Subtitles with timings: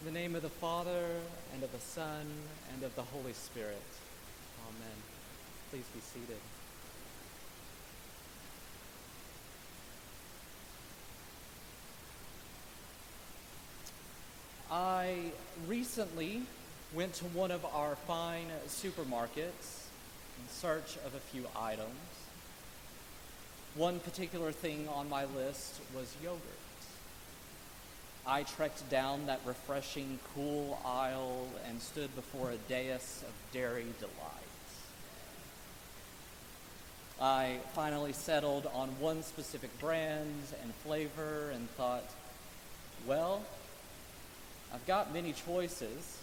[0.00, 1.06] In the name of the Father,
[1.52, 2.24] and of the Son,
[2.72, 3.82] and of the Holy Spirit.
[4.68, 4.96] Amen.
[5.72, 6.36] Please be seated.
[14.70, 15.32] I
[15.66, 16.42] recently
[16.94, 19.88] went to one of our fine supermarkets
[20.38, 21.88] in search of a few items.
[23.74, 26.67] One particular thing on my list was yogurt.
[28.28, 34.44] I trekked down that refreshing, cool aisle and stood before a dais of dairy delights.
[37.18, 42.04] I finally settled on one specific brand and flavor and thought,
[43.06, 43.44] well,
[44.74, 46.18] I've got many choices.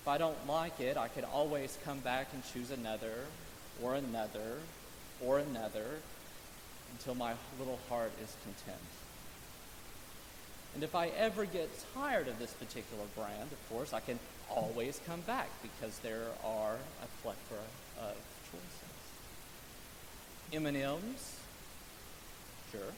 [0.00, 3.24] If I don't like it, I could always come back and choose another,
[3.82, 4.58] or another,
[5.20, 5.98] or another,
[6.92, 8.78] until my little heart is content.
[10.76, 14.18] And if I ever get tired of this particular brand, of course, I can
[14.50, 17.64] always come back because there are a plethora
[17.98, 18.14] of
[18.52, 18.92] choices.
[20.52, 21.40] M&Ms,
[22.70, 22.92] sure.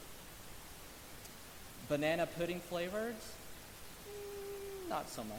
[1.89, 5.39] Banana pudding flavored, mm, not so much.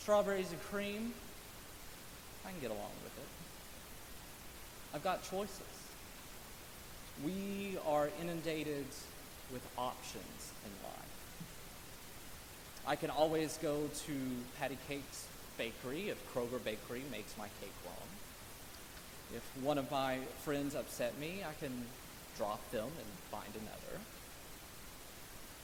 [0.00, 1.14] Strawberries and cream,
[2.44, 3.28] I can get along with it.
[4.96, 5.60] I've got choices.
[7.24, 8.86] We are inundated
[9.52, 11.02] with options in life.
[12.86, 14.12] I can always go to
[14.58, 15.26] Patty Cake's
[15.58, 18.08] bakery if Kroger Bakery makes my cake wrong.
[19.34, 21.84] If one of my friends upset me, I can
[22.36, 24.00] drop them and find another.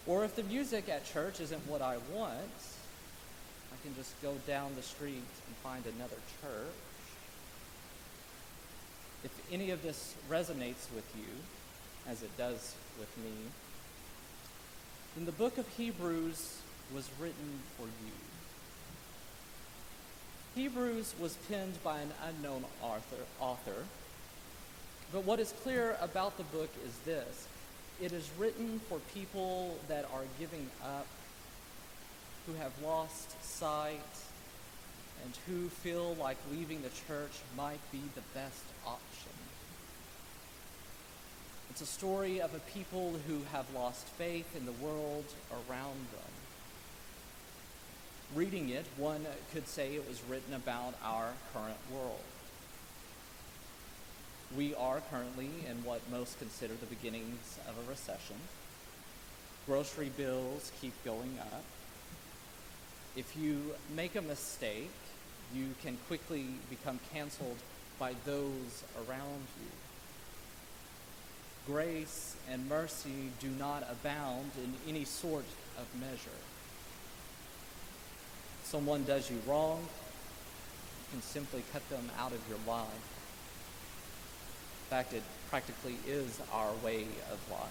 [0.06, 2.60] Or if the music at church isn't what I want,
[3.72, 6.74] I can just go down the street and find another church.
[9.24, 11.28] If any of this resonates with you,
[12.08, 13.32] as it does with me,
[15.16, 16.60] then the book of Hebrews
[16.94, 18.12] was written for you.
[20.54, 23.84] Hebrews was penned by an unknown author, author,
[25.12, 27.46] but what is clear about the book is this
[28.00, 31.06] it is written for people that are giving up,
[32.46, 34.00] who have lost sight,
[35.24, 39.37] and who feel like leaving the church might be the best option.
[41.80, 46.32] It's a story of a people who have lost faith in the world around them.
[48.34, 49.24] Reading it, one
[49.54, 52.24] could say it was written about our current world.
[54.56, 58.38] We are currently in what most consider the beginnings of a recession.
[59.64, 61.62] Grocery bills keep going up.
[63.14, 64.90] If you make a mistake,
[65.54, 67.58] you can quickly become canceled
[68.00, 69.70] by those around you
[71.68, 75.44] grace and mercy do not abound in any sort
[75.76, 76.40] of measure.
[78.64, 82.88] Someone does you wrong, you can simply cut them out of your life.
[84.86, 87.68] In fact, it practically is our way of life.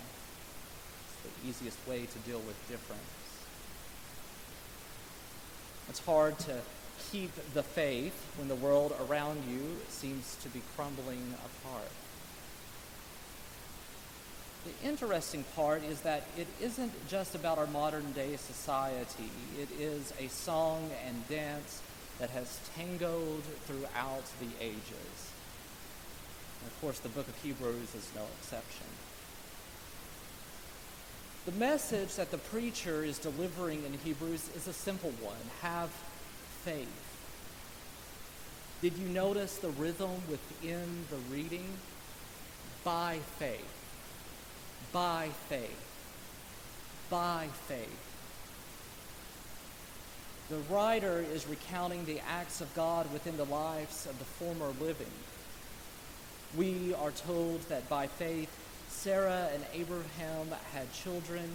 [1.25, 3.01] It's the easiest way to deal with difference.
[5.89, 6.59] It's hard to
[7.11, 11.89] keep the faith when the world around you seems to be crumbling apart.
[14.67, 19.29] The interesting part is that it isn't just about our modern day society.
[19.57, 21.81] It is a song and dance
[22.19, 25.31] that has tangled throughout the ages.
[26.59, 28.87] And of course, the book of Hebrews is no exception.
[31.45, 35.91] The message that the preacher is delivering in Hebrews is a simple one have
[36.65, 36.89] faith.
[38.81, 41.69] Did you notice the rhythm within the reading?
[42.83, 43.76] By faith
[44.97, 45.85] by faith.
[47.11, 47.99] By faith.
[50.49, 55.11] The writer is recounting the acts of God within the lives of the former living.
[56.57, 58.49] We are told that by faith,
[58.89, 61.47] Sarah and Abraham had children,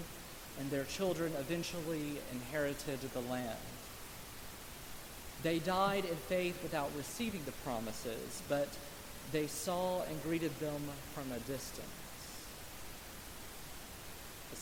[0.61, 3.59] and their children eventually inherited the land.
[5.43, 8.69] They died in faith without receiving the promises, but
[9.33, 10.81] they saw and greeted them
[11.13, 12.02] from a distance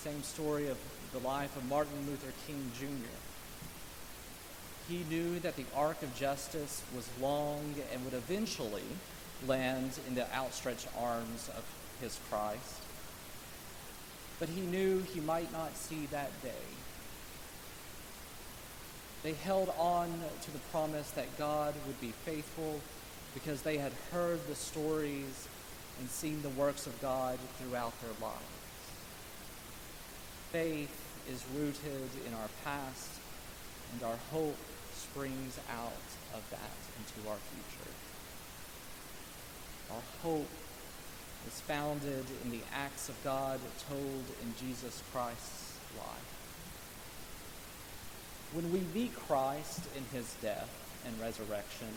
[0.00, 0.78] same story of
[1.12, 3.18] the life of Martin Luther King Jr.
[4.88, 8.82] He knew that the arc of justice was long and would eventually
[9.46, 11.62] land in the outstretched arms of
[12.00, 12.80] his Christ.
[14.38, 16.66] But he knew he might not see that day.
[19.22, 20.08] They held on
[20.40, 22.80] to the promise that God would be faithful
[23.34, 25.46] because they had heard the stories
[25.98, 28.59] and seen the works of God throughout their lives
[30.52, 30.90] faith
[31.30, 33.10] is rooted in our past,
[33.92, 34.56] and our hope
[34.94, 37.90] springs out of that into our future.
[39.92, 40.48] Our hope
[41.46, 46.30] is founded in the acts of God told in Jesus Christ's life.
[48.52, 50.70] When we meet Christ in his death
[51.06, 51.88] and resurrection,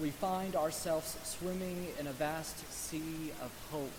[0.00, 3.90] we find ourselves swimming in a vast sea of hope.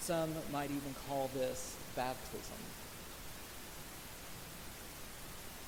[0.00, 2.56] Some might even call this baptism.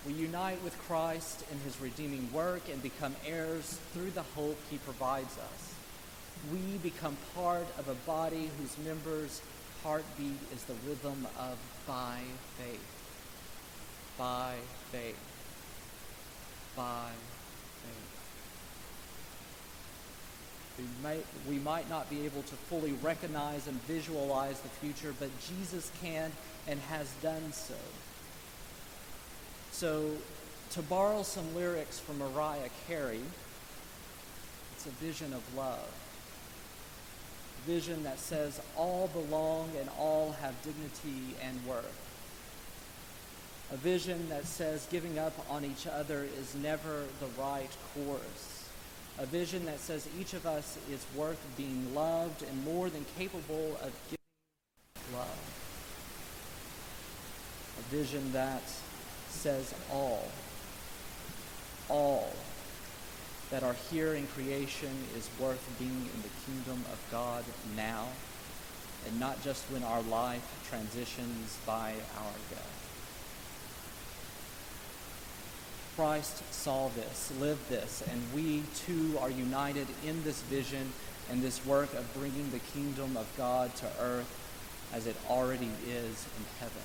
[0.06, 4.78] We unite with Christ in his redeeming work and become heirs through the hope he
[4.78, 5.74] provides us.
[6.52, 9.42] We become part of a body whose members'
[9.82, 12.20] heartbeat is the rhythm of by
[12.56, 12.86] faith.
[14.16, 14.54] By
[14.92, 15.18] faith.
[16.76, 17.10] By
[17.82, 18.25] faith.
[20.78, 25.30] We might, we might not be able to fully recognize and visualize the future, but
[25.40, 26.32] Jesus can
[26.68, 27.74] and has done so.
[29.72, 30.10] So,
[30.70, 33.20] to borrow some lyrics from Mariah Carey,
[34.74, 35.88] it's a vision of love.
[37.64, 42.02] A vision that says, All belong and all have dignity and worth.
[43.72, 48.65] A vision that says, Giving up on each other is never the right course.
[49.18, 53.78] A vision that says, Each of us is worth being loved and more than capable
[53.82, 55.38] of giving love.
[57.78, 58.62] A vision that
[59.30, 60.28] says all,
[61.88, 62.30] all
[63.50, 68.08] that are here in creation is worth being in the kingdom of God now,
[69.06, 72.85] and not just when our life transitions by our death.
[75.96, 80.92] Christ saw this, lived this, and we too are united in this vision
[81.30, 84.30] and this work of bringing the kingdom of God to earth
[84.92, 86.82] as it already is in heaven.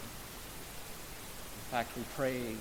[1.58, 2.56] In fact, we pray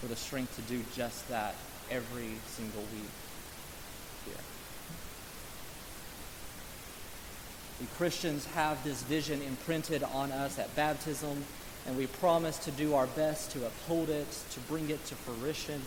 [0.00, 1.54] for the strength to do just that
[1.90, 3.10] every single week
[4.26, 4.34] here.
[7.80, 11.44] We Christians have this vision imprinted on us at baptism,
[11.86, 15.82] and we promise to do our best to uphold it, to bring it to fruition.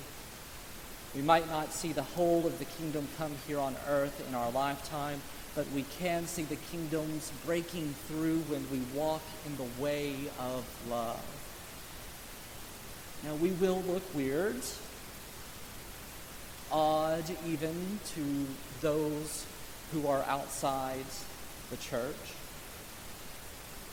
[1.15, 4.51] We might not see the whole of the kingdom come here on earth in our
[4.51, 5.21] lifetime,
[5.55, 10.63] but we can see the kingdoms breaking through when we walk in the way of
[10.89, 11.25] love.
[13.23, 14.61] Now, we will look weird,
[16.71, 18.45] odd even to
[18.81, 19.45] those
[19.91, 21.05] who are outside
[21.71, 22.15] the church.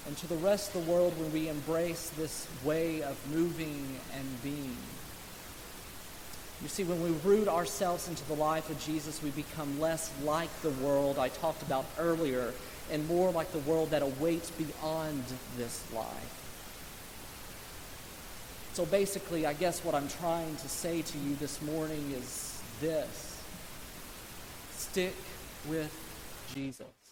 [0.07, 4.43] And to the rest of the world, when we embrace this way of moving and
[4.43, 4.77] being.
[6.63, 10.51] You see, when we root ourselves into the life of Jesus, we become less like
[10.61, 12.53] the world I talked about earlier
[12.91, 15.25] and more like the world that awaits beyond
[15.57, 16.41] this life.
[18.75, 23.43] So basically, I guess what I'm trying to say to you this morning is this
[24.73, 25.15] stick
[25.69, 25.93] with
[26.53, 27.04] Jesus.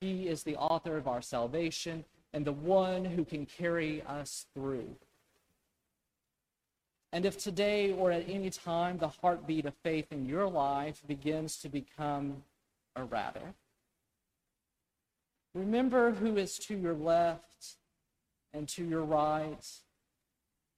[0.00, 4.96] He is the author of our salvation and the one who can carry us through.
[7.12, 11.56] And if today or at any time the heartbeat of faith in your life begins
[11.58, 12.44] to become
[12.96, 13.54] erratic,
[15.54, 17.76] remember who is to your left
[18.52, 19.66] and to your right,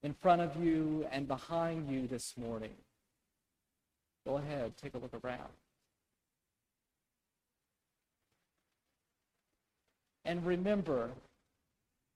[0.03, 2.75] in front of you and behind you this morning.
[4.27, 5.51] Go ahead, take a look around.
[10.25, 11.11] And remember,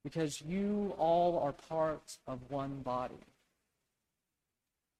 [0.02, 3.14] because you all are parts of one body.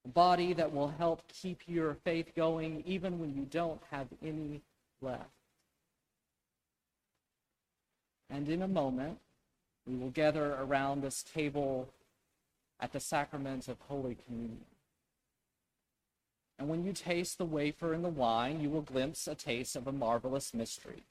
[0.05, 4.61] A body that will help keep your faith going even when you don't have any
[5.01, 5.29] left.
[8.29, 9.19] And in a moment,
[9.85, 11.87] we will gather around this table
[12.79, 14.65] at the sacrament of Holy Communion.
[16.57, 19.87] And when you taste the wafer and the wine, you will glimpse a taste of
[19.87, 21.03] a marvelous mystery,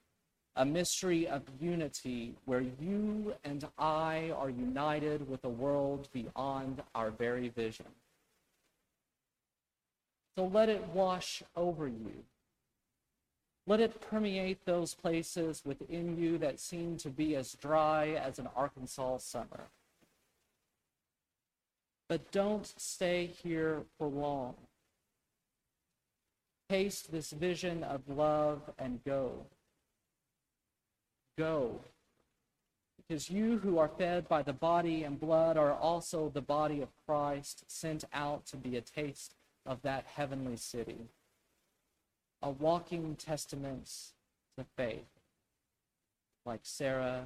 [0.56, 7.11] a mystery of unity where you and I are united with a world beyond our
[7.11, 7.87] very vision.
[10.37, 12.25] So let it wash over you
[13.66, 18.49] let it permeate those places within you that seem to be as dry as an
[18.54, 19.68] Arkansas summer.
[22.08, 24.54] But don't stay here for long.
[26.68, 29.46] Taste this vision of love and go.
[31.36, 31.80] Go.
[32.96, 36.88] Because you who are fed by the body and blood are also the body of
[37.06, 39.34] Christ sent out to be a taste
[39.66, 41.08] of that heavenly city
[42.44, 43.90] a walking testament
[44.58, 45.08] to faith,
[46.44, 47.24] like Sarah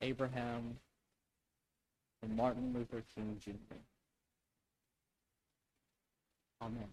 [0.00, 0.78] Abraham,
[2.22, 3.74] and Martin Luther King Jr.
[6.62, 6.88] Amen.